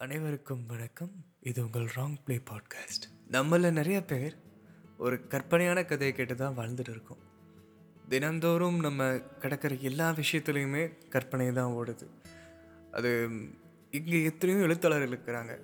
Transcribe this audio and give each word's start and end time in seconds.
அனைவருக்கும் 0.00 0.66
வணக்கம். 0.66 1.10
இது 1.40 1.64
உங்கள் 1.64 1.88
ராங் 1.96 2.14
ப்ளே 2.24 2.40
பாட்காஸ்ட் 2.50 3.06
நம்மள 3.30 3.70
நிறைய 3.72 4.04
பேர் 4.04 4.34
ஒரு 4.98 5.26
கற்பனையான 5.26 5.84
கதையை 5.84 6.16
கேட்டு 6.16 6.34
தான் 6.34 6.56
வாழ்ந்துட்டு 6.56 6.94
இருக்கோம். 6.94 7.18
தினந்தோறும் 8.08 8.78
நம்ம 8.80 9.18
கிடக்கிற 9.18 9.74
எல்லா 9.74 10.10
விஷயத்துலையுமே 10.10 11.08
கற்பனை 11.08 11.52
தான் 11.52 11.72
ஓடுது. 11.72 12.06
அது 12.92 13.28
இங்கே 13.90 14.22
எத்தனையோ 14.22 14.62
எழுத்தாளர்கள் 14.62 15.18
இருக்கிறாங்க. 15.18 15.60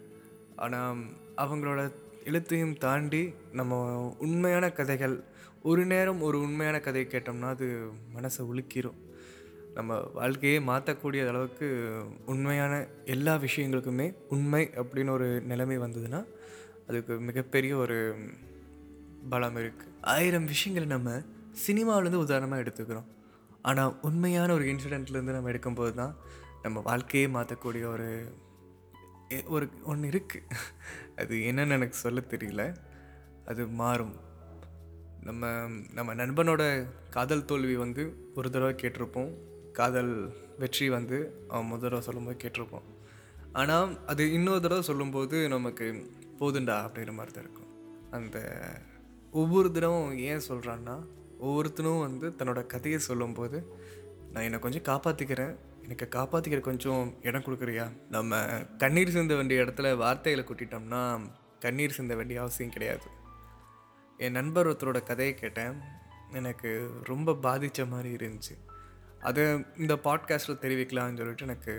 ஆனால் 0.57 1.05
அவங்களோட 1.37 1.93
எழுத்தையும் 2.25 2.77
தாண்டி 2.77 3.35
நம்ம 3.53 3.82
உண்மையான 4.19 4.73
கதைகள் 4.73 5.25
ஒரு 5.62 5.87
நேரம் 5.87 6.21
ஒரு 6.21 6.41
உண்மையான 6.41 6.80
கதையை 6.80 7.11
கேட்டோம்னா 7.11 7.48
அது 7.48 7.91
மனசை 8.14 8.39
உலுக்கிரும். 8.39 9.01
நம்ம 9.75 9.96
வாழ்க்கையே 10.18 10.59
மாற்றக்கூடிய 10.59 11.29
அளவுக்கு 11.29 11.66
உண்மையான 12.27 12.74
எல்லா 13.04 13.34
விஷயங்களுக்குமே 13.36 14.06
உண்மை 14.29 14.70
அப்படின்னு 14.74 15.11
ஒரு 15.11 15.29
நிலைமை 15.41 15.78
வந்ததுன்னா 15.78 16.20
அதுக்கு 16.88 17.14
மிகப்பெரிய 17.28 17.77
ஒரு 17.77 17.98
பலம் 19.28 19.56
இருக்குது 19.56 19.92
ஆயிரம் 20.14 20.47
விஷயங்களை 20.47 20.88
நம்ம 20.88 21.10
சினிமாவிலேருந்து 21.66 22.24
உதாரணமாக 22.27 22.62
எடுத்துக்கிறோம். 22.62 23.09
ஆனால் 23.62 23.95
உண்மையான 24.02 24.52
ஒரு 24.52 24.64
இன்சிடெண்ட்லேருந்து 24.64 25.37
நம்ம 25.37 25.50
எடுக்கும்போது 25.50 25.95
தான் 25.95 26.14
நம்ம 26.62 26.80
வாழ்க்கையே 26.80 27.27
மாற்றக்கூடிய 27.27 27.84
ஒரு 27.95 28.09
ஒரு 29.47 29.66
ஒன்று 29.84 30.11
இருக்குது 30.11 30.59
அது 31.20 31.34
என்னன்னு 31.50 31.77
எனக்கு 31.78 31.97
சொல்ல 32.02 32.20
தெரியல. 32.33 32.62
அது 33.50 33.62
மாறும். 33.80 34.14
நம்ம 35.28 35.52
நம்ம 35.92 36.14
நண்பனோட 36.14 36.62
காதல் 37.11 37.48
தோல்வி 37.50 37.77
வந்து 37.77 38.02
ஒரு 38.34 38.48
தடவை 38.50 38.75
கேட்டிருப்போம். 38.83 39.33
காதல் 39.78 40.12
வெற்றி 40.59 40.87
வந்து 40.96 41.19
அவன் 41.48 41.70
முதல் 41.70 41.84
தடவை 41.84 42.02
சொல்லும்போது 42.06 42.37
கேட்டிருப்போம். 42.42 42.88
ஆனால் 43.60 43.91
அது 44.06 44.23
இன்னொரு 44.33 44.60
தடவை 44.60 44.83
சொல்லும்போது 44.91 45.37
நமக்கு 45.48 45.87
போதுண்டா 46.41 46.77
அப்படிங்கிற 46.87 47.12
மாதிரி 47.19 47.34
தான் 47.34 47.45
இருக்கும். 47.47 47.70
அந்த 48.11 48.39
ஒவ்வொரு 49.42 49.69
தடவும் 49.72 50.11
ஏன் 50.30 50.47
சொல்கிறான்னா 50.48 50.97
ஒவ்வொருத்தனும் 51.41 52.05
வந்து 52.06 52.27
தன்னோட 52.39 52.61
கதையை 52.67 52.98
சொல்லும்போது 53.08 53.58
நான் 54.33 54.47
என்னை 54.48 54.58
கொஞ்சம் 54.58 54.86
காப்பாற்றிக்கிறேன் 54.91 55.55
எனக்கு 55.84 56.06
காப்பாற்றிக்கிற 56.17 56.61
கொஞ்சம் 56.69 57.02
இடம் 57.22 57.45
கொடுக்குறியா? 57.47 57.86
நம்ம 58.11 58.39
கண்ணீர் 58.83 59.17
சிந்த 59.17 59.34
வேண்டிய 59.34 59.64
இடத்துல 59.64 59.89
வார்த்தைகளை 59.97 60.45
கூட்டிட்டோம்னா 60.47 61.02
கண்ணீர் 61.64 61.97
சிந்த 61.98 62.14
வேண்டிய 62.14 62.41
அவசியம் 62.41 62.72
கிடையாது. 62.72 63.08
என் 64.19 64.36
நண்பர் 64.39 64.69
ஒருத்தரோட 64.70 65.00
கதையை 65.02 65.34
கேட்டேன். 65.34 65.77
எனக்கு 66.41 66.70
ரொம்ப 67.11 67.34
பாதித்த 67.47 67.86
மாதிரி 67.92 68.11
இருந்துச்சு. 68.17 68.55
அது 69.25 69.42
இந்த 69.78 69.94
பாட்காஸ்ட்டில் 69.94 70.62
தெரிவிக்கலாம்னு 70.64 71.17
சொல்லிட்டு 71.17 71.44
எனக்கு 71.44 71.75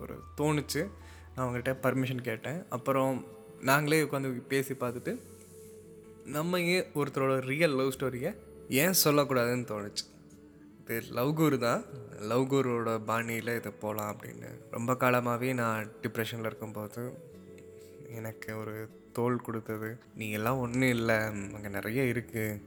ஒரு 0.00 0.14
தோணுச்சு. 0.36 0.82
நான் 1.36 1.46
அவங்ககிட்ட 1.46 1.72
பர்மிஷன் 1.82 2.26
கேட்டேன். 2.28 2.60
அப்புறம் 2.68 3.24
நாங்களே 3.60 4.02
உட்காந்து 4.02 4.30
பேசி 4.48 4.74
பார்த்துட்டு 4.74 5.12
நம்ம 6.24 6.60
ஏன் 6.60 6.86
ஒருத்தரோட 6.94 7.40
ரியல் 7.40 7.74
லவ் 7.74 7.94
ஸ்டோரியை 7.98 8.36
ஏன் 8.68 8.94
சொல்லக்கூடாதுன்னு 9.04 9.70
தோணுச்சு. 9.72 10.04
இது 10.80 11.02
லவ் 11.10 11.34
குரு 11.34 11.58
தான். 11.58 11.84
லவ் 12.20 12.52
குருவோட 12.52 13.04
பாணியில் 13.04 13.56
இதை 13.56 13.72
போகலாம் 13.80 14.16
அப்படின்னு. 14.16 14.50
ரொம்ப 14.70 14.96
காலமாகவே 14.96 15.52
நான் 15.52 15.90
டிப்ரெஷனில் 16.02 16.48
இருக்கும்போது 16.50 17.18
எனக்கு 18.16 18.56
ஒரு 18.58 18.88
தோல் 19.12 19.44
கொடுத்தது. 19.46 19.98
நீ 20.14 20.30
எல்லாம் 20.30 20.58
ஒன்றும் 20.58 20.94
இல்லை. 20.96 21.16
அங்கே 21.16 21.68
நிறைய 21.68 22.02
இருக்குது 22.02 22.60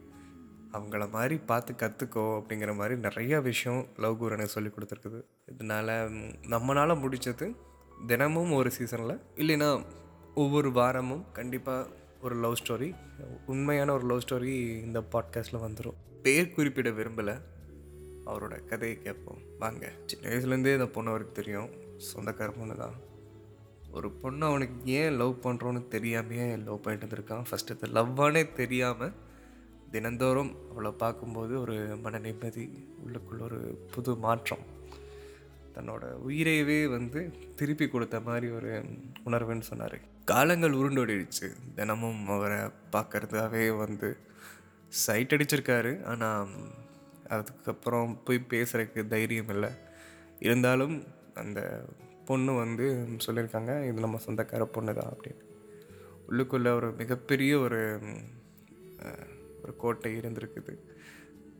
அவங்கள 0.73 1.09
மாதிரி 1.09 1.37
பார்த்து 1.37 1.73
கற்றுக்கோ 1.73 2.23
அப்படிங்கிற 2.39 2.75
மாதிரி 2.75 2.99
நிறைய 2.99 3.39
விஷயம் 3.41 3.87
லவ் 3.97 4.17
குரு 4.17 4.31
எனக்கு 4.31 4.51
சொல்லி 4.51 4.69
கொடுத்துருக்குது. 4.69 5.21
இதனால் 5.45 5.91
நம்மளால் 6.53 7.01
முடிச்சது 7.03 7.55
தினமும் 8.07 8.51
ஒரு 8.51 8.71
சீசனில் 8.71 9.21
இல்லைன்னா 9.35 9.85
ஒவ்வொரு 10.35 10.71
வாரமும் 10.71 11.25
கண்டிப்பாக 11.33 11.89
ஒரு 12.21 12.35
லவ் 12.35 12.61
ஸ்டோரி 12.63 12.95
உண்மையான 13.45 13.93
ஒரு 13.93 14.05
லவ் 14.05 14.25
ஸ்டோரி 14.27 14.53
இந்த 14.85 14.99
பாட்காஸ்ட்டில் 15.11 15.63
வந்துடும் 15.65 15.99
பேர் 16.21 16.53
குறிப்பிட 16.53 16.89
விரும்பலை. 16.89 17.41
அவரோட 18.25 18.65
கதையை 18.65 18.97
கேட்போம். 19.01 19.37
வாங்க. 19.59 19.91
சின்ன 20.05 20.29
வயசுலேருந்தே 20.29 20.73
இந்த 20.73 20.87
பொண்ணு 20.87 21.09
அவருக்கு 21.09 21.33
தெரியும். 21.33 21.69
சொந்தக்கார 22.09 22.49
பொண்ணு 22.59 22.75
தான். 22.75 22.95
ஒரு 23.91 24.11
பொண்ணு 24.11 24.45
அவனுக்கு 24.45 24.91
ஏன் 24.91 25.15
லவ் 25.17 25.39
பண்ணுறோன்னு 25.43 25.81
தெரியாமையே 25.95 26.63
லவ் 26.63 26.81
பண்ணிட்டு 26.81 27.05
இருந்திருக்கான் 27.05 27.43
ஃபஸ்ட்டு 27.49 27.75
அது 27.75 27.87
லவ்வானே 27.95 28.53
தெரியாமல் 28.53 29.13
தினந்தோறும் 29.93 30.51
அவளை 30.71 30.91
பார்க்கும்போது 31.03 31.53
ஒரு 31.61 31.75
மன 32.03 32.19
நிம்மதி 32.25 32.65
உள்ளுக்குள்ள 33.03 33.41
ஒரு 33.49 33.59
புது 33.93 34.11
மாற்றம். 34.25 34.65
தன்னோட 35.75 36.03
உயிரையவே 36.27 36.79
வந்து 36.95 37.19
திருப்பி 37.55 37.85
கொடுத்த 37.87 38.19
மாதிரி 38.19 38.47
ஒரு 38.51 38.71
உணர்வுன்னு 39.27 39.69
சொன்னார். 39.71 39.97
காலங்கள் 40.25 40.77
உருண்டோடிடுச்சு. 40.79 41.47
தினமும் 41.75 42.21
அவரை 42.35 42.59
பார்க்குறதாவே 42.95 43.63
வந்து 43.83 44.09
சைட் 45.03 45.33
அடிச்சிருக்காரு. 45.35 45.93
ஆனால் 46.03 46.53
அதுக்கப்புறம் 47.35 48.13
போய் 48.23 48.47
பேசுகிறதுக்கு 48.53 49.01
தைரியம் 49.07 49.51
இல்லை. 49.55 49.71
இருந்தாலும் 50.39 50.95
அந்த 51.41 51.59
பொண்ணு 52.25 52.51
வந்து 52.53 52.85
சொல்லியிருக்காங்க 53.25 53.73
இது 53.89 54.05
நம்ம 54.05 54.19
சொந்தக்கார 54.25 54.63
பொண்ணு 54.75 54.93
தான் 54.93 55.11
அப்படின்னு. 55.13 55.43
உள்ளுக்குள்ளே 56.29 56.71
ஒரு 56.79 56.89
மிகப்பெரிய 57.01 57.53
ஒரு 57.59 57.79
ஒரு 59.69 59.75
கோட்டை 59.83 60.11
இருந்திருக்குது. 60.19 60.75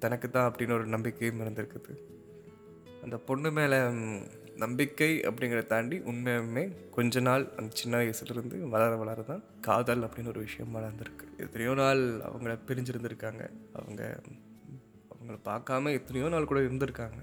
தனக்கு 0.03 0.28
தான் 0.30 0.50
அப்படின்னு 0.50 0.78
ஒரு 0.80 0.88
நம்பிக்கையும் 0.96 1.42
இருந்திருக்குது. 1.46 1.94
அந்த 3.06 3.18
பொண்ணு 3.30 3.50
மேலே 3.58 3.78
நம்பிக்கை 4.64 5.09
அப்படிங்கிறத 5.28 5.68
தாண்டி 5.74 5.97
உண்மையுமே 6.12 6.64
கொஞ்ச 6.96 7.19
நாள் 7.28 7.44
அந்த 7.58 7.69
சின்ன 7.81 8.00
வயசுலேருந்து 8.00 8.58
வளர 8.74 8.92
வளர 9.02 9.22
தான் 9.30 9.44
காதல் 9.68 10.03
அப்படின்னு 10.06 10.31
ஒரு 10.34 10.42
விஷயம் 10.48 10.74
வளர்ந்துருக்கு. 10.78 11.25
எத்தனையோ 11.44 11.74
நாள் 11.81 12.02
அவங்கள 12.30 12.53
பிரிஞ்சிருந்திருக்காங்க. 12.69 13.44
அவங்க 13.80 14.02
அவங்கள 15.14 15.38
பார்க்காம 15.50 15.94
எத்தனையோ 16.00 16.30
நாள் 16.34 16.50
கூட 16.52 16.62
இருந்திருக்காங்க. 16.68 17.22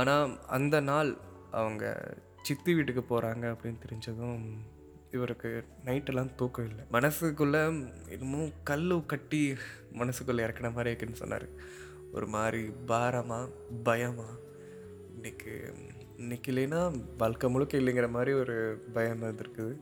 ஆனால் 0.00 0.34
அந்த 0.56 0.76
நாள் 0.90 1.12
அவங்க 1.60 1.84
சித்தி 2.48 2.72
வீட்டுக்கு 2.78 3.04
போகிறாங்க 3.04 3.44
அப்படின்னு 3.52 3.82
தெரிஞ்சதும் 3.84 4.42
இவருக்கு 5.12 5.64
நைட்டெல்லாம் 5.84 6.34
தூக்கம் 6.34 6.68
இல்லை. 6.68 6.84
மனசுக்குள்ளே 6.92 7.92
இன்னமும் 8.10 8.52
கல் 8.64 9.06
கட்டி 9.06 9.52
மனசுக்குள்ளே 9.92 10.44
இறக்குன 10.46 10.62
மாதிரி 10.62 10.86
இருக்குன்னு 10.86 11.16
சொன்னார். 11.16 11.48
ஒரு 12.12 12.26
மாதிரி 12.26 12.70
பாரமாக 12.86 13.50
பயமாக 13.82 14.30
இன்னைக்கு 15.14 15.74
இன்னைக்கு 16.16 16.52
இல்லைன்னா 16.52 17.04
வாழ்க்கை 17.18 17.50
முழுக்க 17.50 17.78
இல்லைங்கிற 17.78 18.10
மாதிரி 18.10 18.32
ஒரு 18.32 18.84
பயம் 18.92 19.22
இருந்திருக்குது. 19.22 19.76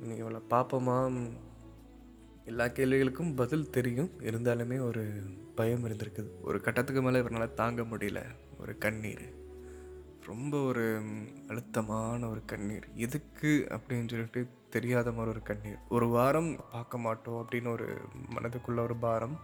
இன்னைக்கு 0.00 0.30
இவ்வளோ 0.30 0.42
பார்ப்போமா? 0.50 1.28
எல்லா 2.44 2.64
கேள்விகளுக்கும் 2.64 3.36
பதில் 3.36 3.70
தெரியும். 3.70 4.10
இருந்தாலுமே 4.18 4.80
ஒரு 4.80 5.22
பயம் 5.54 5.84
இருந்திருக்குது. 5.84 6.30
ஒரு 6.42 6.60
கட்டத்துக்கு 6.60 7.02
மேலே 7.02 7.18
இவரால் 7.18 7.54
தாங்க 7.54 7.82
முடியல. 7.82 8.22
ஒரு 8.60 8.78
கண்ணீர். 8.78 9.39
ரொம்ப 10.32 10.54
ஒரு 10.70 10.84
அழுத்தமான 11.48 12.28
ஒரு 12.28 12.42
கண்ணீர். 12.52 12.86
எதுக்கு 13.06 13.50
அப்படின்னு 13.74 14.10
சொல்லிட்டு 14.12 14.42
தெரியாத 14.74 15.08
மாதிரி 15.12 15.32
ஒரு 15.34 15.42
கண்ணீர். 15.42 15.80
ஒரு 15.88 16.06
வாரம் 16.16 16.50
பார்க்க 16.72 17.04
மாட்டோம் 17.06 17.40
அப்படின்னு 17.40 17.70
ஒரு 17.76 17.88
மனதுக்குள்ள 18.34 18.80
ஒரு 18.88 18.96
பாரம். 19.06 19.36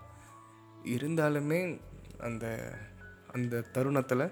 இருந்தாலுமே 0.96 1.60
அந்த 2.18 2.46
அந்த 3.34 3.64
தருணத்தில் 3.76 4.26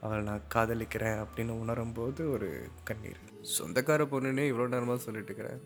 அவளை 0.00 0.22
நான் 0.24 0.48
காதலிக்கிறேன் 0.54 1.20
அப்படின்னு 1.24 1.52
உணரும்போது 1.62 2.22
ஒரு 2.34 2.48
கண்ணீர். 2.88 3.20
சொந்தக்கார 3.58 4.02
பொண்ணுன்னே 4.12 4.44
இவ்வளோ 4.50 4.66
நேரமாக 4.74 4.98
சொல்லிட்டு 5.06 5.30
இருக்கிறேன் 5.30 5.62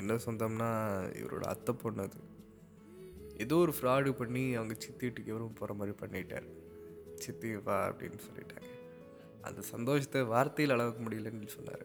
என்ன 0.00 0.18
சொந்தம்னா 0.26 0.68
இவரோட 1.20 1.44
அத்தை 1.54 1.72
பொண்ணு 1.82 2.02
அது. 2.06 2.20
ஏதோ 3.44 3.56
ஒரு 3.64 3.72
ஃப்ராடு 3.78 4.12
பண்ணி 4.20 4.44
அவங்க 4.58 4.74
சித்தி 4.78 5.04
வீட்டுக்கு 5.06 5.32
இவரும் 5.32 5.58
போகிற 5.60 5.76
மாதிரி 5.80 5.94
பண்ணிட்டார். 6.02 6.48
சித்தி 7.24 7.50
வா 7.66 7.76
அப்படின்னு 7.88 8.20
சொல்லிட்டாங்க. 8.28 8.70
அந்த 9.48 9.60
சந்தோஷத்தை 9.72 10.20
வார்த்தையில் 10.34 10.74
அளவுக்கு 10.76 11.02
முடியலன்னு 11.06 11.54
சொன்னார். 11.56 11.84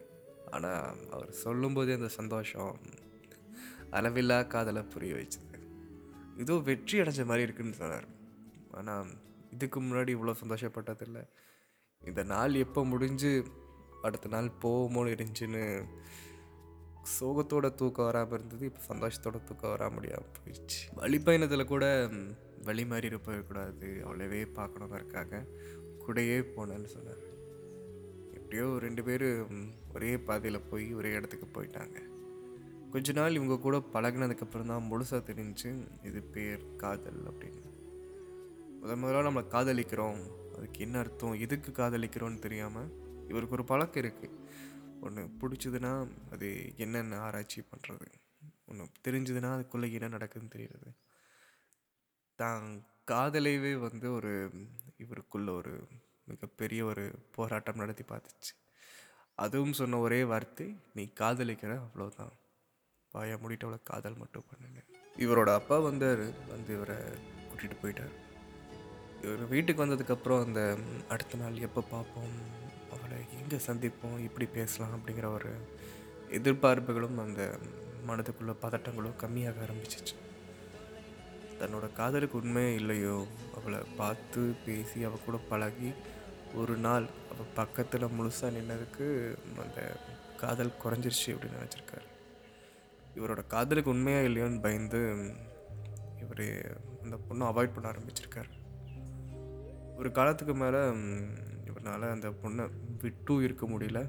ஆனால் 0.56 1.00
அவர் 1.14 1.32
சொல்லும்போதே 1.44 1.96
அந்த 1.98 2.10
சந்தோஷம் 2.20 2.74
அளவில்லா 3.98 4.38
காதலை 4.54 4.82
புரிய 4.94 5.12
வச்சுது. 5.18 5.58
ஏதோ 6.42 6.54
வெற்றி 6.68 6.96
அடைஞ்ச 7.02 7.24
மாதிரி 7.30 7.46
இருக்குன்னு 7.46 7.80
சொன்னார். 7.82 8.08
ஆனால் 8.78 9.08
இதுக்கு 9.56 9.78
முன்னாடி 9.86 10.10
இவ்வளோ 10.16 10.34
சந்தோஷப்பட்டதில்லை. 10.42 11.22
இந்த 12.02 12.22
நாள் 12.32 12.54
எப்போ 12.64 12.80
முடிஞ்சு 12.92 13.32
அடுத்த 14.06 14.28
நாள் 14.34 14.48
போகுமோன்னு 14.62 15.14
இருந்துச்சுன்னு 15.14 15.64
சோகத்தோட 17.16 17.66
தூக்கம் 17.80 18.08
வராமல் 18.08 18.36
இருந்தது. 18.36 18.64
இப்போ 18.70 18.82
சந்தோஷத்தோட 18.90 19.38
தூக்கம் 19.48 19.72
வர 19.74 19.88
முடியாமல் 19.96 20.34
போயிடுச்சு. 20.36 20.80
வழிப்பயணத்தில் 21.00 21.70
கூட 21.72 21.84
வழி 22.68 22.84
மாறி 22.90 23.08
போயிடக்கூடாது 23.26 23.88
அவ்வளவே 24.06 24.40
பார்க்கணுங்கிறதுக்காக 24.58 25.42
கூடயே 26.04 26.38
போனேன்னு 26.54 26.90
சொன்னார். 26.96 27.24
எப்படியோ 28.50 28.78
ரெண்டு 28.82 29.02
பேரும் 29.06 29.58
ஒரே 29.94 30.08
பாதையில் 30.18 30.66
போய் 30.70 30.86
ஒரே 30.94 31.10
இடத்துக்கு 31.12 31.46
போயிட்டாங்க. 31.56 31.98
கொஞ்ச 32.92 33.12
நாள் 33.12 33.36
இவங்க 33.38 33.56
கூட 33.58 33.76
பழகினதுக்கப்புறம் 33.92 34.70
தான் 34.72 34.88
முழுசாக 34.90 35.20
தெரிஞ்சு 35.28 35.68
இது 36.02 36.20
பேர் 36.22 36.64
காதல் 36.76 37.20
அப்படின்னு. 37.30 37.62
முதல் 38.80 39.00
முதல்ல 39.02 39.22
நம்மளை 39.28 39.44
காதலிக்கிறோம். 39.54 40.20
அதுக்கு 40.56 40.80
என்ன 40.80 40.98
அர்த்தம்? 40.98 41.38
எதுக்கு 41.46 41.72
காதலிக்கிறோம்னு 41.72 42.38
தெரியாமல் 42.38 42.90
இவருக்கு 43.28 43.56
ஒரு 43.58 43.64
பழக்கம் 43.64 44.02
இருக்குது 44.02 44.36
ஒன்று 45.00 45.28
பிடிச்சதுன்னா 45.42 45.94
அது 46.30 46.50
என்னென்ன 46.76 47.22
ஆராய்ச்சி 47.28 47.62
பண்ணுறது 47.70 48.10
ஒன்று 48.66 48.90
தெரிஞ்சதுன்னா 49.08 49.52
அதுக்குள்ளே 49.58 49.92
என்ன 49.92 50.12
நடக்குதுன்னு 50.16 50.54
தெரியுறது. 50.56 50.92
தான் 52.38 52.66
காதலைவே 53.12 53.74
வந்து 53.88 54.12
ஒரு 54.12 54.34
இவருக்குள்ள 55.04 55.50
ஒரு 55.56 55.74
மிகப்பெரிய 56.30 56.80
ஒரு 56.90 57.04
போராட்டம் 57.36 57.80
நடத்தி 57.82 58.04
பார்த்துச்சு. 58.12 58.52
அதுவும் 59.44 59.76
சொன்ன 59.80 59.98
ஒரே 60.06 60.20
வார்த்தை 60.30 60.66
நீ 60.96 61.04
காதலிக்கிற 61.20 61.72
அவ்வளோதான் 61.84 62.32
வாயை 63.14 63.36
மூடிட்டு 63.42 63.66
அவ்வளோ 63.66 63.78
காதல் 63.90 64.20
மட்டும் 64.22 64.48
பண்ணுங்க 64.50 64.80
இவரோட 65.24 65.50
அப்பா 65.60 65.76
வந்தார். 65.86 66.24
வந்து 66.52 66.70
இவரை 66.76 66.98
கூட்டிகிட்டு 67.48 67.78
போயிட்டார். 67.82 68.14
இவர் 69.24 69.42
வீட்டுக்கு 69.54 69.84
வந்ததுக்கப்புறம் 69.84 70.42
அந்த 70.46 70.60
அடுத்த 71.12 71.38
நாள் 71.42 71.64
எப்போ 71.68 71.80
பார்ப்போம்? 71.94 72.36
அவளை 72.94 73.18
எங்கே 73.40 73.58
சந்திப்போம்? 73.68 74.18
இப்படி 74.28 74.46
பேசலாம்? 74.58 74.94
அப்படிங்கிற 74.96 75.28
ஒரு 75.38 75.50
எதிர்பார்ப்புகளும் 76.38 77.18
அந்த 77.26 77.42
மனதுக்குள்ள 78.08 78.52
பதட்டங்களும் 78.64 79.20
கம்மியாக 79.22 79.64
ஆரம்பிச்சிச்சு. 79.66 80.14
தன்னோட 81.60 81.92
காதலுக்கு 81.92 82.38
உண்மையே 82.38 82.74
இல்லையோ 82.74 83.26
அவளை 83.56 83.78
பார்த்து 83.96 84.52
பேசி 84.66 85.04
அவள் 85.04 85.24
கூட 85.24 85.38
பழகி 85.48 85.92
ஒரு 86.54 86.76
நாள் 86.76 87.06
அவள் 87.32 87.54
பக்கத்தில் 87.54 88.14
முழுசாக 88.18 88.52
நின்னதுக்கு 88.56 89.06
அந்த 89.64 89.96
காதல் 90.36 90.78
குறைஞ்சிருச்சு 90.84 91.26
அப்படின்னு 91.26 91.60
நினச்சிருக்காரு. 91.60 92.06
இவரோட 93.16 93.46
காதலுக்கு 93.46 93.90
உண்மையாக 93.90 94.28
இல்லையோன்னு 94.28 94.60
பயந்து 94.60 95.00
இவர் 96.20 96.78
அந்த 97.02 97.16
பொண்ணை 97.28 97.48
அவாய்ட் 97.50 97.74
பண்ண 97.74 97.90
ஆரம்பிச்சிருக்காரு. 97.90 98.50
ஒரு 99.96 100.12
காலத்துக்கு 100.12 100.54
மேலே 100.54 100.82
இவரால் 101.64 102.10
அந்த 102.10 102.28
பொண்ணை 102.42 102.70
விட்டும் 103.00 103.42
இருக்க 103.42 103.66
முடியல. 103.66 104.08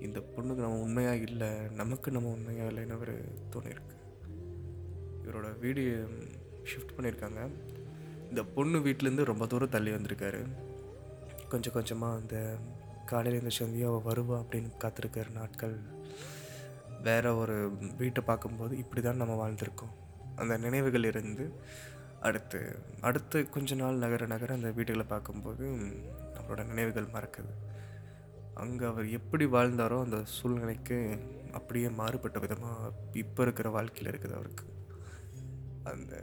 இந்த 0.00 0.20
பொண்ணுக்கு 0.20 0.64
நம்ம 0.64 0.80
உண்மையாக 0.80 1.16
இல்லை 1.16 1.48
நமக்கு 1.70 2.10
நம்ம 2.10 2.28
உண்மையாக 2.28 2.70
இல்லைன்னு 2.70 2.90
அவர் 2.90 3.12
தோணியிருக்கு 3.52 3.92
இவரோட 5.24 5.58
வீடு 5.58 5.82
ஷிஃப்ட் 6.70 6.94
பண்ணியிருக்காங்க. 6.96 7.40
இந்த 8.30 8.42
பொண்ணு 8.54 8.78
வீட்டிலேருந்து 8.86 9.30
ரொம்ப 9.30 9.46
தூரம் 9.52 9.74
தள்ளி 9.74 9.90
வந்திருக்காரு. 9.96 10.40
கொஞ்சம் 11.52 11.76
கொஞ்சமாக 11.76 12.18
அந்த 12.20 12.36
காலையில் 13.10 13.40
இந்த 13.40 13.52
சந்தியா 13.60 13.88
அவள் 13.90 14.06
வருவா 14.10 14.36
அப்படின்னு 14.42 14.70
காத்திருக்காரு 14.84 15.30
நாட்கள். 15.40 15.74
வேறு 17.06 17.30
ஒரு 17.42 17.56
வீட்டை 18.00 18.22
பார்க்கும்போது 18.30 18.74
இப்படி 18.82 19.00
தான் 19.02 19.20
நம்ம 19.22 19.34
வாழ்ந்திருக்கோம். 19.42 19.94
அந்த 20.42 20.54
நினைவுகள் 20.66 21.08
இருந்து 21.10 21.44
அடுத்து 22.28 22.60
அடுத்து 23.08 23.38
கொஞ்ச 23.54 23.74
நாள் 23.80 24.02
நகர 24.04 24.26
நகர 24.32 24.50
அந்த 24.58 24.70
வீடுகளை 24.76 25.06
பார்க்கும்போது 25.12 25.64
அவரோட 26.38 26.62
நினைவுகள் 26.70 27.12
மறக்குது. 27.16 27.52
அங்கே 28.62 28.84
அவர் 28.90 29.06
எப்படி 29.18 29.44
வாழ்ந்தாரோ 29.56 29.98
அந்த 30.04 30.18
சூழ்நிலைக்கு 30.36 30.98
அப்படியே 31.58 31.88
மாறுபட்ட 32.00 32.38
விதமாக 32.44 32.92
இப்போ 33.22 33.42
இருக்கிற 33.46 33.68
வாழ்க்கையில் 33.76 34.10
இருக்குது 34.12 34.36
அவருக்கு. 34.38 34.66
அந்த 35.92 36.14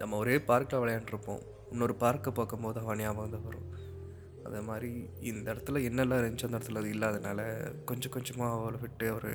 நம்ம 0.00 0.18
ஒரே 0.22 0.34
பார்க்கில் 0.50 0.82
விளையாண்டுருப்போம். 0.82 1.42
இன்னொரு 1.72 1.94
பார்க்கை 2.04 2.30
பார்க்கும்போது 2.38 2.78
அவன் 2.82 3.00
ஞாபகம் 3.02 3.34
தான் 3.34 3.46
வரும். 3.48 3.68
அதே 4.46 4.60
மாதிரி 4.68 4.90
இந்த 5.30 5.46
இடத்துல 5.54 5.80
என்னெல்லாம் 5.88 6.20
இருந்துச்சு 6.20 6.46
அந்த 6.48 6.58
இடத்துல 6.58 6.80
அது 6.82 6.92
இல்லாதனால 6.94 7.40
கொஞ்சம் 7.88 8.14
கொஞ்சமாக 8.14 8.56
அவளை 8.58 8.78
விட்டு 8.84 9.06
அவர் 9.14 9.32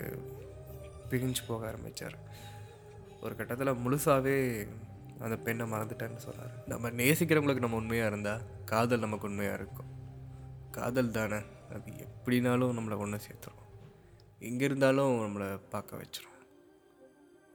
பிரிஞ்சு 1.09 1.43
போக 1.49 1.67
ஆரம்பித்தார் 1.71 2.17
ஒரு 3.25 3.33
கட்டத்தில் 3.35 3.81
முழுசாகவே 3.83 4.35
அந்த 5.25 5.35
பெண்ணை 5.45 5.65
மறந்துட்டேன்னு 5.73 6.25
சொன்னார். 6.27 6.55
நம்ம 6.71 6.89
நேசிக்கிறவங்களுக்கு 7.01 7.65
நம்ம 7.65 7.79
உண்மையாக 7.81 8.11
இருந்தால் 8.11 8.41
காதல் 8.71 9.05
நமக்கு 9.05 9.29
உண்மையாக 9.29 9.59
இருக்கும். 9.59 9.91
காதல் 10.77 11.15
தானே. 11.17 11.39
அது 11.75 11.91
எப்படினாலும் 12.07 12.75
நம்மளை 12.77 12.97
ஒன்று 13.03 13.25
சேர்த்துரும். 13.27 13.61
எங்கே 14.49 14.65
இருந்தாலும் 14.69 15.13
நம்மளை 15.25 15.47
பார்க்க 15.73 16.01
வச்சிரும். 16.01 16.35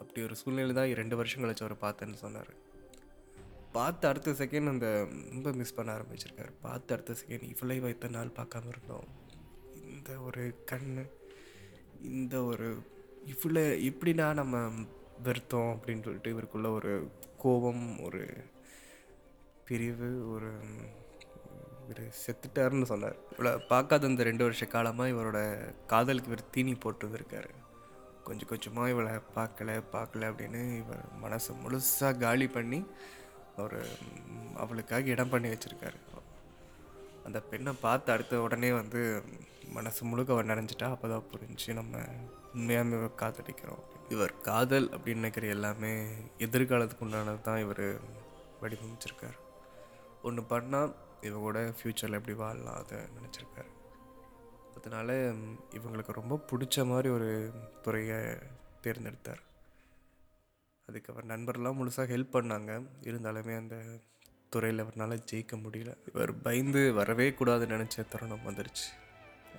அப்படி 0.01 0.21
ஒரு 0.27 0.37
சூழ்நிலை 0.41 0.75
தான் 0.79 0.99
ரெண்டு 1.03 1.17
வருஷம் 1.21 1.43
கழிச்சு 1.43 1.65
அவர் 1.67 1.83
பார்த்தேன்னு 1.87 2.19
சொன்னார். 2.25 2.53
பார்த்து 3.73 4.05
அடுத்த 4.09 4.31
செகண்ட் 4.43 4.73
அந்த 4.73 4.89
ரொம்ப 5.33 5.51
மிஸ் 5.61 5.77
பண்ண 5.77 5.91
ஆரம்பிச்சிருக்காரு. 5.97 6.53
பார்த்து 6.67 6.95
அடுத்த 6.95 7.17
செகண்ட் 7.23 7.45
இவ்வளோ 7.53 7.91
இத்தனை 7.95 8.15
நாள் 8.19 8.37
பார்க்காம 8.39 8.71
இருந்தோம். 8.75 9.09
இந்த 9.91 10.11
ஒரு 10.29 10.45
கண் 10.71 10.91
இந்த 12.15 12.37
ஒரு 12.45 12.69
இவ்வளோ 13.33 13.65
எப்படிடா 13.91 14.27
நம்ம 14.33 14.57
வெறுத்தோம் 15.27 15.71
அப்படின்னு 15.75 16.05
சொல்லிட்டு 16.07 16.33
இவருக்குள்ள 16.35 16.69
ஒரு 16.79 16.93
கோபம் 17.39 17.85
ஒரு 18.07 18.23
பிரிவு 19.69 20.09
ஒரு 20.35 20.51
இவர் 21.83 22.03
செத்துட்டாருன்னு 22.25 22.91
சொன்னார். 22.93 23.17
இவ்வளோ 23.33 23.53
பார்க்காத 23.73 24.09
இந்த 24.13 24.23
ரெண்டு 24.29 24.47
வருஷ 24.47 24.67
காலமாக 24.67 25.13
இவரோட 25.15 25.41
காதலுக்கு 25.87 26.31
இவர் 26.33 26.51
தீனி 26.51 26.75
போட்டு 26.75 27.07
வந்திருக்காரு 27.09 27.51
கொஞ்சம் 28.27 28.51
கொஞ்சமாக 28.51 28.93
இவளை 28.93 29.13
பார்க்கல 29.37 29.71
பார்க்கல 29.95 30.29
அப்படின்னு 30.31 30.61
இவர் 30.83 31.05
மனசை 31.23 31.53
முழுசாக 31.63 32.19
காலி 32.19 32.47
பண்ணி 32.49 32.81
அவர் 33.65 33.81
அவளுக்காக 34.63 35.13
இடம் 35.15 35.33
பண்ணி 35.33 35.49
வச்சுருக்காரு. 35.49 35.99
அந்த 37.27 37.39
பெண்ணை 37.51 37.73
பார்த்து 37.81 38.13
அடுத்த 38.13 38.41
உடனே 38.41 38.73
வந்து 38.73 39.01
மனசு 39.77 40.05
முழுக்க 40.05 40.35
அவர் 40.35 40.51
நினைஞ்சிட்டா 40.51 40.87
அப்போ 40.95 41.09
தான் 41.09 41.29
புரிஞ்சு 41.33 41.73
நம்ம 41.79 41.99
உண்மையாமே 42.55 42.99
காதலிக்கிறோம் 43.23 43.83
இவர் 44.15 44.33
காதல் 44.41 44.89
அப்படின்னு 44.89 45.23
நினைக்கிற 45.23 45.47
எல்லாமே 45.57 45.93
எதிர்காலத்துக்கு 46.47 47.07
உண்டானது 47.07 47.41
தான் 47.41 47.63
இவர் 47.65 47.85
வடிவமைச்சிருக்கார். 48.63 49.37
ஒன்று 50.23 50.43
பண்ணால் 50.53 50.95
இவங்க 51.27 51.45
கூட 51.47 51.61
ஃப்யூச்சரில் 51.79 52.19
எப்படி 52.19 52.37
வாழலாம் 52.43 52.81
அதை 52.83 52.99
நினச்சிருக்காரு. 53.19 53.71
அதனால 54.77 55.13
இவங்களுக்கு 55.79 56.19
ரொம்ப 56.21 56.41
பிடிச்ச 56.51 56.87
மாதிரி 56.91 57.09
ஒரு 57.09 57.31
துறையை 57.83 58.19
தேர்ந்தெடுத்தார். 58.85 59.43
அதுக்கு 60.91 61.13
அவர் 61.13 61.31
நண்பர்லாம் 61.33 61.79
முழுசாக 61.81 62.13
ஹெல்ப் 62.15 62.35
பண்ணாங்க. 62.37 62.73
இருந்தாலுமே 63.03 63.57
அந்த 63.57 63.77
துறையில் 64.49 64.85
அவரால் 64.85 65.25
ஜெயிக்க 65.33 65.57
முடியல. 65.65 65.91
இவர் 66.15 66.33
பயந்து 66.41 66.93
வரவே 66.93 67.31
கூடாதுன்னு 67.31 67.77
நினச்ச 67.77 68.09
தருணம் 68.09 68.47
வந்துருச்சு. 68.47 68.89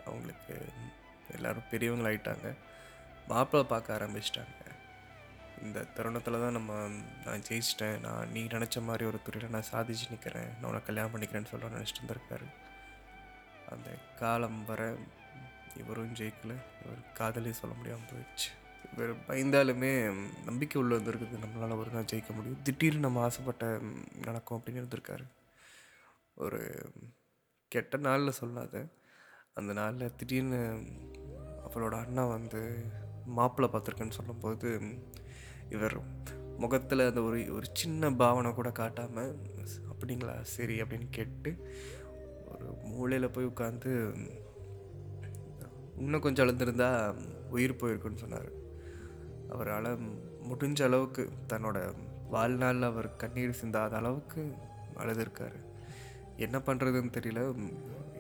அவங்களுக்கு 0.06 0.56
எல்லோரும் 1.34 1.70
பெரியவங்களாயிட்டாங்க 1.72 2.58
மாப்பிள்ளை 3.28 3.70
பார்க்க 3.70 3.98
ஆரம்பிச்சிட்டாங்க. 3.98 4.60
இந்த 5.62 5.80
தருணத்தில் 5.84 6.42
தான் 6.44 6.52
நம்ம 6.52 6.74
நான் 7.26 7.44
ஜெயிச்சிட்டேன். 7.48 8.00
நான் 8.00 8.32
நீ 8.32 8.44
நினச்ச 8.44 8.82
மாதிரி 8.82 9.06
ஒரு 9.06 9.20
துறையில் 9.22 9.50
நான் 9.50 9.70
சாதிச்சு 9.72 10.10
நிற்கிறேன் 10.10 10.50
நான் 10.50 10.72
உனக்கு 10.72 10.86
கல்யாணம் 10.86 11.14
பண்ணிக்கிறேன்னு 11.14 11.52
சொல்ல 11.54 11.68
நினச்சிட்டு 11.68 12.02
இருந்திருக்காரு. 12.02 12.48
அந்த 13.70 13.90
காலம் 14.20 14.66
வர 14.66 14.96
இவரும் 15.78 16.14
ஜெயிக்கலை. 16.14 16.58
இவர் 16.86 17.04
காதலே 17.14 17.52
சொல்ல 17.52 17.76
முடியாமல் 17.76 18.10
போயிடுச்சு. 18.10 18.50
இவர் 18.94 19.12
பயந்தாலுமே 19.28 19.92
நம்பிக்கை 20.46 20.82
உள்ள 20.82 20.96
வந்திருக்குது. 20.96 21.44
நம்மளால் 21.44 21.78
ஒரு 21.78 21.92
நாள் 21.92 22.10
ஜெயிக்க 22.14 22.36
முடியும். 22.36 22.62
திடீர்னு 22.64 23.00
நம்ம 23.00 23.22
ஆசைப்பட்ட 23.22 23.80
நடக்கும் 24.26 24.60
அப்படின்னு 24.60 24.84
இருந்திருக்காரு. 24.84 25.26
ஒரு 26.36 26.90
கெட்ட 27.68 27.98
நாளில் 27.98 28.32
சொல்லாத. 28.32 28.86
அந்த 29.54 29.74
நாளில் 29.74 30.16
திடீர்னு 30.16 30.82
அவளோட 31.68 31.96
அண்ணா 32.06 32.26
வந்து 32.26 32.86
மாப்பிள்ளை 33.26 33.74
பார்த்துருக்கேன்னு 33.74 34.18
சொல்லும்போது 34.20 34.82
இவர் 35.70 35.98
முகத்தில் 36.58 37.08
அந்த 37.08 37.22
ஒரு 37.22 37.54
ஒரு 37.54 37.68
சின்ன 37.74 38.12
பாவனை 38.12 38.54
கூட 38.54 38.72
காட்டாமல் 38.72 39.38
அப்படிங்களா? 39.92 40.42
சரி 40.42 40.82
அப்படின்னு 40.82 41.08
கேட்டு 41.12 41.74
ஒரு 42.48 42.66
மூலையில் 42.84 43.30
போய் 43.30 43.46
உட்காந்து 43.46 43.92
இன்னும் 45.98 46.22
கொஞ்சம் 46.22 46.48
அழுந்திருந்தா 46.48 46.90
உயிர் 47.50 47.76
போயிருக்குன்னு 47.76 48.24
சொன்னார். 48.24 48.60
அவரால் 49.52 50.00
முடிஞ்ச 50.50 50.84
அளவுக்கு 50.84 51.24
தன்னோட 51.50 51.78
வாழ்நாளில் 52.30 52.84
அவர் 52.84 53.16
கண்ணீர் 53.16 53.60
சிந்தாத 53.62 53.96
அளவுக்கு 53.96 54.54
அழுதுருக்காரு. 54.98 55.60
என்ன 56.38 56.58
பண்ணுறதுன்னு 56.58 57.14
தெரியல. 57.18 57.70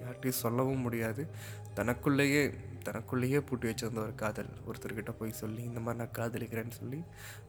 யார்கிட்டையும் 0.03 0.39
சொல்லவும் 0.43 0.85
முடியாது. 0.87 1.27
தனக்குள்ளேயே 1.73 2.43
தனக்குள்ளேயே 2.83 3.39
பூட்டி 3.39 3.67
வச்சிருந்த 3.67 4.01
ஒரு 4.03 4.15
காதல் 4.15 4.49
ஒருத்தர்கிட்ட 4.67 5.11
போய் 5.19 5.39
சொல்லி 5.41 5.63
இந்த 5.63 5.79
மாதிரி 5.79 6.03
நான் 6.03 6.17
காதலிக்கிறேன்னு 6.19 6.77
சொல்லி 6.79 7.03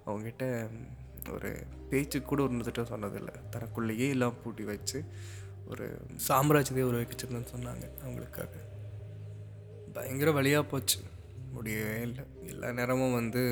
அவங்ககிட்ட 0.07 0.69
ஒரு 1.33 1.51
பேச்சு 1.91 2.23
கூட 2.23 2.43
ஒன்றுத்திட்ட 2.43 2.83
சொன்னதில்லை. 2.93 3.35
தனக்குள்ளேயே 3.51 4.09
எல்லாம் 4.09 4.35
பூட்டி 4.45 4.65
வச்சு 4.65 5.05
ஒரு 5.69 5.87
சாம்ராஜ்யத்தை 6.29 6.83
உருவாக்கிச்சிருந்தேன்னு 6.91 7.53
சொன்னாங்க 7.57 7.89
அவங்களுக்காக. 8.05 8.53
பயங்கர 9.93 10.31
வழியாக 10.33 10.69
போச்சு. 10.69 11.01
முடியவே 11.52 12.00
இல்லை. 12.00 12.25
எல்லா 12.47 12.71
நேரமும் 12.73 13.18
வந்து 13.21 13.42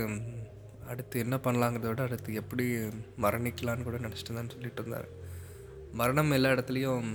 அடுத்து 0.87 1.19
என்ன 1.19 1.37
பண்ணலாங்கிறத 1.37 1.89
விட 1.89 2.03
அடுத்து 2.03 2.35
எப்படி 2.35 2.65
மரணிக்கலான்னு 3.25 3.83
கூட 3.83 3.99
நினச்சிட்டு 3.99 4.35
தான் 4.35 4.55
சொல்லிட்டு 4.55 4.83
இருந்தார். 4.83 5.09
மரணம் 5.93 6.31
எல்லா 6.31 6.51
இடத்துலையும் 6.51 7.11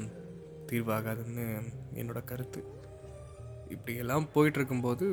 தீர்வாகாதுன்னு 0.70 1.46
என்னோடய 1.94 2.24
கருத்து. 2.24 2.62
இப்படியெல்லாம் 3.70 4.28
போயிட்டுருக்கும்போது 4.36 5.06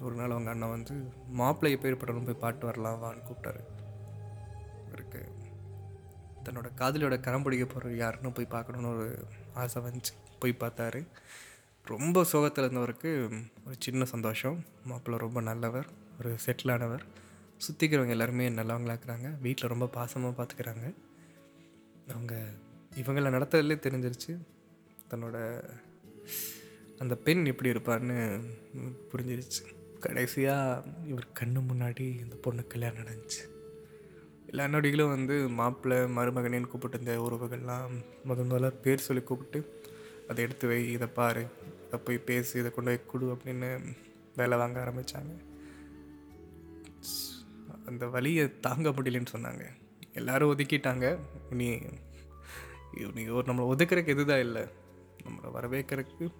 ஒரு 0.00 0.14
நாள் 0.14 0.30
அவங்க 0.30 0.50
அண்ணன் 0.50 0.74
வந்து 0.76 0.94
மாப்பிள்ளை 1.40 1.78
பேர்படணும் 1.82 2.24
போய் 2.24 2.42
பாட்டு 2.44 2.66
வரலாம் 2.66 3.02
வான்னு 3.02 3.26
கூப்பிட்டாரு. 3.28 3.62
இவருக்கு 4.86 5.22
தன்னோட 6.44 6.68
காதலியோட 6.80 7.20
கரம் 7.20 7.42
பிடிக்க 7.42 7.64
போகிற 7.64 7.94
யாருன்னு 7.94 8.32
போய் 8.32 8.52
பார்க்கணுன்னு 8.52 8.92
ஒரு 8.96 9.24
ஆசை 9.54 9.82
வந்துச்சு. 9.82 10.14
போய் 10.38 10.60
பார்த்தாரு. 10.60 11.00
ரொம்ப 11.92 12.24
சோகத்தில் 12.24 12.64
இருந்தவருக்கு 12.64 13.10
ஒரு 13.66 13.76
சின்ன 13.78 14.04
சந்தோஷம். 14.04 14.56
மாப்பிள்ளை 14.84 15.18
ரொம்ப 15.24 15.40
நல்லவர் 15.40 15.88
ஒரு 16.18 16.30
செட்டிலானவர் 16.44 17.04
சுற்றிக்கிறவங்க 17.64 18.14
எல்லாருமே 18.16 18.46
நல்லவங்களா 18.48 18.94
இருக்கிறாங்க. 18.96 19.28
வீட்டில் 19.40 19.72
ரொம்ப 19.72 19.86
பாசமாக 19.96 20.32
பார்த்துக்கிறாங்க 20.38 20.86
அவங்க 22.12 22.34
இவங்களை 23.02 23.30
நடத்துறதுலே 23.36 23.76
தெரிஞ்சிருச்சு. 23.86 24.32
தன்னோட 25.10 25.36
அந்த 26.98 27.14
பெண் 27.26 27.44
எப்படி 27.44 27.72
இருப்பான்னு 27.72 28.18
புரிஞ்சிருச்சு. 29.12 29.62
கடைசியாக 30.06 30.84
இவர் 31.06 31.26
கண்ணு 31.40 31.62
முன்னாடி 31.70 32.06
இந்த 32.24 32.36
பொண்ணு 32.44 32.62
கல்யாணம் 32.66 33.02
நடந்துச்சு. 33.02 33.42
எல்லா 34.50 34.64
நொடிகளும் 34.66 35.14
வந்து 35.16 35.34
மாப்பிள்ளை 35.58 35.98
மருமகனின்னு 36.18 36.70
கூப்பிட்டு 36.72 37.02
இந்த 37.02 37.12
உறவுகள்லாம் 37.26 37.92
முதன் 38.24 38.50
முதல்ல 38.50 38.70
பேர் 38.84 39.06
சொல்லி 39.08 39.22
கூப்பிட்டு 39.22 39.60
அதை 40.30 40.40
எடுத்து 40.44 40.66
வை 40.68 40.80
இதை 40.92 41.08
பாரு 41.18 41.44
இதை 41.90 42.02
போய் 42.04 42.18
பேசி 42.18 42.58
இதை 42.58 42.70
கொண்டு 42.70 42.90
போய் 42.90 43.06
கொடு 43.06 43.34
அப்படின்னு 43.34 43.96
வேலை 44.36 44.58
வாங்க 44.58 44.84
ஆரம்பித்தாங்க 44.84 45.48
அந்த 47.86 48.06
வழியை 48.06 48.60
தாங்க 48.60 48.90
முடியலன்னு 48.90 49.26
சொன்னாங்க. 49.32 49.64
எல்லோரும் 50.12 50.56
ஒதுக்கிட்டாங்க. 50.56 51.18
நீ 51.50 51.78
நீ 53.14 53.26
ஒரு 53.26 53.52
நம்மளை 53.52 53.66
ஒதுக்குறதுக்கு 53.72 54.12
எதுதான் 54.14 54.40
இல்லை. 54.40 54.62
நம்மளை 55.24 55.50
வரவேற்கிறதுக்கு 55.54 56.30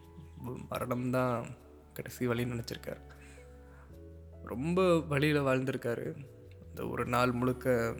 மரணம் 0.68 1.10
தான் 1.10 1.46
கடைசி 1.92 2.28
வழின்னு 2.28 2.60
நினச்சிருக்காரு. 2.60 3.00
ரொம்ப 4.44 5.00
வழியில் 5.00 5.40
வாழ்ந்திருக்காரு. 5.40 6.14
இந்த 6.68 6.88
ஒரு 6.88 7.06
நாள் 7.06 7.32
முழுக்க 7.32 7.94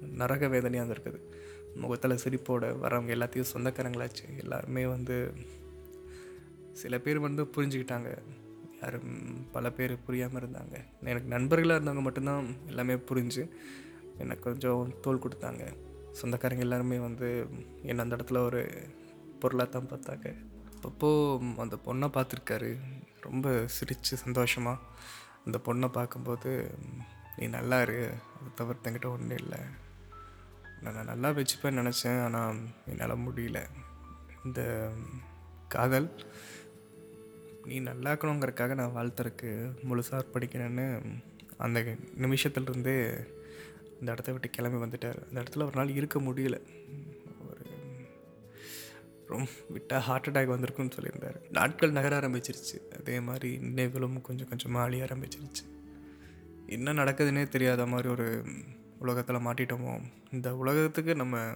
நரக 0.00 0.48
வேதனையாக 0.48 0.92
இருந்திருக்குது. 0.92 1.20
முகத்தில் 1.74 2.22
சிரிப்போட 2.24 2.78
வரவங்க 2.78 3.14
எல்லாத்தையும் 3.16 3.50
சொந்தக்காரங்களாச்சு. 3.54 4.38
எல்லாருமே 4.38 4.86
வந்து 4.86 5.34
சில 6.72 6.98
பேர் 6.98 7.18
வந்து 7.18 7.42
புரிஞ்சுக்கிட்டாங்க. 7.44 8.10
யாரும் 8.80 9.10
பல 9.52 9.70
பேர் 9.70 9.92
புரியாமல் 10.04 10.42
இருந்தாங்க. 10.42 10.76
எனக்கு 11.00 11.28
நண்பர்களாக 11.28 11.78
இருந்தவங்க 11.78 12.02
மட்டும்தான் 12.02 12.46
எல்லாமே 12.66 12.94
புரிஞ்சு 12.94 13.42
எனக்கு 14.18 14.42
கொஞ்சம் 14.42 14.94
தோல் 15.00 15.24
கொடுத்தாங்க. 15.24 15.62
சொந்தக்காரங்க 16.12 16.64
எல்லாருமே 16.66 16.98
வந்து 16.98 17.46
என்னை 17.82 18.04
அந்த 18.04 18.16
இடத்துல 18.16 18.38
ஒரு 18.38 18.62
பொருளாக 19.38 19.70
தான் 19.70 19.90
பார்த்தாங்க. 19.92 20.26
அப்பப்போ 20.72 21.10
அந்த 21.56 21.76
பொண்ணை 21.86 22.08
பார்த்துருக்காரு. 22.16 22.70
ரொம்ப 23.20 23.66
சிரித்து 23.66 24.16
சந்தோஷமாக 24.16 24.84
அந்த 25.44 25.58
பொண்ணை 25.64 25.88
பார்க்கும்போது 25.88 26.50
நீ 27.36 27.46
நல்லா 27.46 27.82
இரு. 27.82 28.00
அதை 28.38 28.50
தவிர்த்து 28.54 28.90
என்கிட்ட 28.90 29.08
ஒன்றும் 29.08 29.38
இல்லை. 29.38 29.58
நான் 30.82 31.04
நல்லா 31.04 31.28
வச்சுப்பேன்னு 31.30 31.82
நினச்சேன். 31.82 32.24
ஆனால் 32.24 32.58
என்னால் 32.86 33.24
முடியல. 33.26 33.60
இந்த 34.44 34.62
காதல் 35.68 36.08
நீ 37.64 37.78
நல்லா 37.78 38.12
இருக்கணுங்கிறதுக்காக 38.12 38.74
நான் 38.74 38.94
வாழ்த்துறக்கு 38.96 39.70
முழுசாக 39.90 40.22
அர்ப்பணிக்கிறேன்னு 40.24 41.02
அந்த 41.56 41.80
நிமிஷத்துலேருந்தே 42.20 43.26
இந்த 44.00 44.12
இடத்த 44.12 44.32
விட்டு 44.32 44.50
கிளம்பி 44.50 44.78
வந்துட்டார். 44.78 45.28
அந்த 45.28 45.40
இடத்துல 45.40 45.56
ஒரு 45.56 45.70
நாள் 45.74 45.88
இருக்க 45.88 46.20
முடியல. 46.20 46.60
ஒரு 47.48 47.66
ரொம்ப 49.26 49.50
விட்டால் 49.68 50.00
ஹார்ட் 50.00 50.26
அட்டாக் 50.26 50.50
வந்திருக்குன்னு 50.50 50.90
சொல்லியிருந்தார். 50.98 51.50
நாட்கள் 51.50 51.92
நகர 51.92 52.20
ஆரம்பிச்சிருச்சு. 52.20 52.98
அதே 52.98 53.20
மாதிரி 53.20 53.58
நினைவுகளும் 53.58 54.20
கொஞ்சம் 54.20 54.48
கொஞ்சமாக 54.48 54.84
அழிய 54.84 55.04
ஆரம்பிச்சிருச்சு. 55.04 55.66
என்ன 56.66 56.92
நடக்குதுன்னே 56.92 57.48
தெரியாத 57.48 57.86
மாதிரி 57.86 58.08
ஒரு 58.08 58.44
உலகத்தில் 58.98 59.36
மாட்டிட்டோமோ. 59.36 60.02
இந்த 60.32 60.56
உலகத்துக்கு 60.56 61.14
நம்ம 61.14 61.52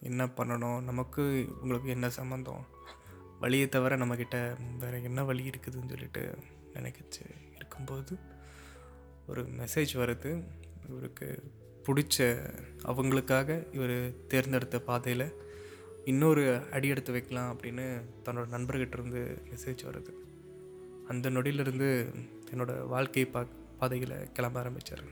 என்ன 0.00 0.26
பண்ணணும்? 0.26 0.82
நமக்கு 0.82 1.46
உங்களுக்கு 1.62 1.88
என்ன 1.88 2.10
சம்மந்தம் 2.10 2.66
வழியை 3.40 3.68
தவிர 3.68 3.96
நம்மக்கிட்ட 3.96 4.56
வேறு 4.78 5.02
என்ன 5.02 5.24
வழி 5.24 5.50
இருக்குதுன்னு 5.50 5.88
சொல்லிட்டு 5.88 6.38
நினைக்கிச்சு 6.74 7.24
இருக்கும்போது 7.54 8.16
ஒரு 9.26 9.42
மெசேஜ் 9.42 9.92
வருது. 9.94 10.44
இவருக்கு 10.88 11.42
பிடிச்ச 11.86 12.16
அவங்களுக்காக 12.82 13.74
இவர் 13.74 14.26
தேர்ந்தெடுத்த 14.26 14.80
பாதையில் 14.80 15.32
இன்னொரு 16.04 16.62
அடி 16.70 16.88
எடுத்து 16.88 17.12
வைக்கலாம் 17.12 17.58
அப்படின்னு 17.58 18.02
தன்னோட 18.24 18.46
நண்பர்கிட்ட 18.48 18.92
இருந்து 18.92 19.42
மெசேஜ் 19.50 19.84
வருது. 19.84 20.12
அந்த 21.08 21.30
நொடியிலிருந்து 21.30 22.14
என்னோடய 22.50 22.88
வாழ்க்கை 22.88 23.24
பா 23.24 23.46
பாதையில் 23.78 24.32
கிளம்ப 24.32 24.58
ஆரம்பித்தார் 24.58 25.04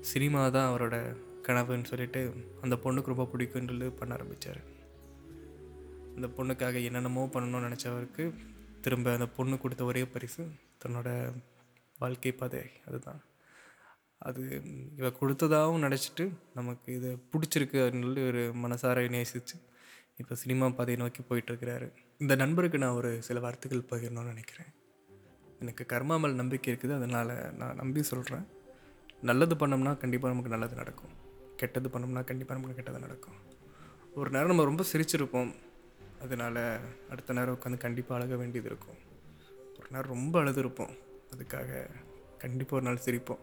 சினிமா 0.00 0.48
தான் 0.48 0.70
அவரோட 0.72 1.16
கனவுன்னு 1.42 1.84
சொல்லிட்டு 1.84 2.34
அந்த 2.60 2.76
பொண்ணுக்கு 2.82 3.12
ரொம்ப 3.12 3.28
பிடிக்குன்றது 3.32 3.66
சொல்லி 3.66 3.88
பண்ண 3.90 4.14
ஆரம்பித்தார் 4.14 4.60
அந்த 6.14 6.28
பொண்ணுக்காக 6.36 6.84
என்னென்னமோ 6.84 7.28
பண்ணணும்னு 7.32 7.70
நினச்சவருக்கு 7.70 8.34
திரும்ப 8.80 9.12
அந்த 9.12 9.26
பொண்ணு 9.26 9.58
கொடுத்த 9.58 9.84
ஒரே 9.84 10.06
பரிசு 10.06 10.50
தன்னோட 10.84 11.32
வாழ்க்கை 11.98 12.32
பாதை. 12.32 12.62
அதுதான். 12.86 13.20
அது 14.18 14.62
இவ 14.96 15.08
கொடுத்ததாகவும் 15.08 15.84
நினச்சிட்டு 15.84 16.32
நமக்கு 16.54 16.94
இது 16.94 17.18
பிடிச்சிருக்கு 17.32 17.78
அப்படின்னு 17.84 18.00
சொல்லி 18.00 18.26
ஒரு 18.26 18.52
மனசார 18.54 19.08
நேசித்து 19.08 19.56
இப்போ 20.16 20.34
சினிமா 20.34 20.68
பாதையை 20.68 21.02
நோக்கி 21.02 21.22
போயிட்டுருக்கிறாரு. 21.22 21.92
இந்த 22.18 22.34
நண்பருக்கு 22.34 22.78
நான் 22.78 22.98
ஒரு 23.00 23.22
சில 23.22 23.40
வார்த்தைகள் 23.40 23.86
பகிரணும்னு 23.90 24.32
நினைக்கிறேன். 24.32 24.66
எனக்கு 25.60 25.84
கர்மா 25.88 26.20
மேல் 26.20 26.34
நம்பிக்கை 26.34 26.74
இருக்குது 26.74 26.94
அதனால் 26.94 27.54
நான் 27.54 27.74
நம்பி 27.74 28.02
சொல்கிறேன் 28.02 28.46
நல்லது 29.20 29.54
பண்ணோம்னா 29.54 29.96
கண்டிப்பாக 29.96 30.28
நமக்கு 30.28 30.50
நல்லது 30.50 30.74
நடக்கும். 30.74 31.10
கெட்டது 31.56 31.88
பண்ணோம்னா 31.88 32.24
கண்டிப்பாக 32.24 32.60
நமக்கு 32.60 32.74
கெட்டது 32.74 32.98
நடக்கும். 32.98 33.34
ஒரு 34.14 34.30
நேரம் 34.30 34.46
நம்ம 34.46 34.64
ரொம்ப 34.64 34.84
சிரிச்சிருப்போம். 34.92 35.54
அதனால் 36.22 36.78
அடுத்த 37.10 37.32
நேரம் 37.32 37.58
உட்காந்து 37.58 37.76
கண்டிப்பாக 37.76 38.20
அழக 38.20 38.36
வேண்டியது 38.36 38.70
இருக்கும். 38.70 38.96
ஒரு 39.78 39.88
நேரம் 39.90 40.10
ரொம்ப 40.10 40.40
அழுதுருப்போம். 40.40 40.98
அதுக்காக 41.36 41.90
கண்டிப்பாக 42.38 42.86
ஒரு 42.86 42.94
நாள் 42.94 43.04
சிரிப்போம். 43.04 43.38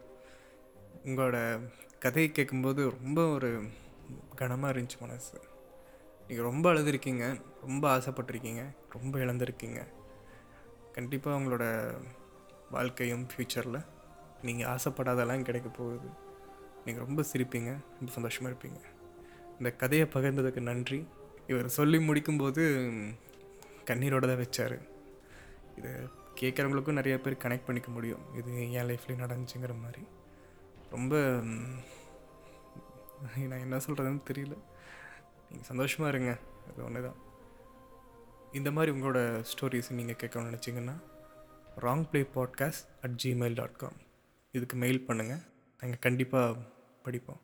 உங்களோட 1.06 1.60
கதையை 2.00 2.32
கேட்கும்போது 2.32 2.90
ரொம்ப 2.90 3.28
ஒரு 3.28 3.64
கனமாக 4.36 4.80
இருந்துச்சு 4.80 5.00
மனசு. 5.00 5.42
நீங்கள் 6.28 6.46
ரொம்ப 6.46 6.74
அழுதுருக்கீங்க 6.74 7.42
ரொம்ப 7.62 7.98
ஆசைப்பட்டிருக்கீங்க 7.98 8.66
ரொம்ப 8.90 9.20
இழந்திருக்கீங்க. 9.20 9.88
கண்டிப்பாக 10.92 11.44
உங்களோட 11.44 11.94
வாழ்க்கையும் 12.72 13.28
ஃப்யூச்சரில் 13.28 13.86
நீங்கள் 14.42 14.68
ஆசைப்படாதெல்லாம் 14.68 15.42
கிடைக்க 15.42 15.70
போகுது. 15.70 16.10
நீங்கள் 16.86 17.06
ரொம்ப 17.06 17.22
சிரிப்பீங்க 17.22 17.78
ரொம்ப 17.98 18.12
சந்தோஷமாக 18.12 18.56
இருப்பீங்க. 18.56 18.80
இந்த 19.58 19.72
கதையை 19.72 20.08
பகிர்ந்ததுக்கு 20.14 20.60
நன்றி. 20.60 21.08
இவர் 21.52 21.76
சொல்லி 21.78 21.98
முடிக்கும்போது 22.08 22.64
கண்ணீரோட 23.90 24.26
தான் 24.32 24.42
வச்சார். 24.44 24.76
இது 25.80 25.92
கேட்குறவங்களுக்கும் 26.42 27.00
நிறைய 27.00 27.16
பேர் 27.24 27.42
கனெக்ட் 27.44 27.68
பண்ணிக்க 27.68 27.90
முடியும். 27.96 28.24
இது 28.40 28.50
என் 28.80 28.88
லைஃப்லேயும் 28.90 29.24
நடந்துச்சுங்கிற 29.26 29.74
மாதிரி. 29.86 30.04
ரொம்ப 30.94 31.16
நான் 33.50 33.64
என்ன 33.66 33.80
சொல்கிறதுன்னு 33.86 34.24
தெரியல. 34.30 34.56
நீங்கள் 35.50 35.70
சந்தோஷமாக 35.72 36.12
இருங்க. 36.14 36.32
அது 36.70 36.80
ஒன்று 36.88 37.02
தான் 37.08 37.20
இந்த 38.60 38.70
மாதிரி 38.76 38.94
உங்களோட 38.96 39.20
ஸ்டோரிஸ் 39.52 39.90
நீங்கள் 40.00 40.20
கேட்கணும்னு 40.22 40.52
நினச்சிங்கன்னா 40.52 40.96
wrong 41.86 42.06
play 42.12 42.22
podcast 42.38 42.88
at 43.06 43.18
Gmail 43.24 43.58
dot 43.60 43.78
com 43.82 44.00
இதுக்கு 44.58 44.78
மெயில் 44.84 45.06
பண்ணுங்கள் 45.10 45.44
நாங்கள் 45.82 46.04
கண்டிப்பாக 46.06 46.58
படிப்போம். 47.06 47.42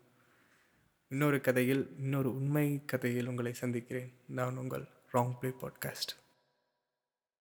இன்னொரு 1.09 1.41
கதையில் 1.41 1.95
இன்னொரு 1.97 2.35
உண்மை 2.35 2.85
கதையில் 2.85 3.27
உங்களை 3.27 3.53
சந்திக்கிறேன். 3.53 4.13
நான் 4.25 4.57
உங்கள் 4.57 4.87
ராங் 5.13 5.33
ப்ளே 5.39 5.51
பாட்காஸ்ட் 5.51 6.11